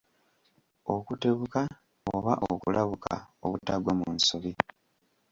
Okutebuka 0.95 1.61
oba 2.13 2.33
okulabuka 2.51 3.13
obutagwa 3.45 3.91
mu 3.99 4.07
nsobi. 4.15 4.51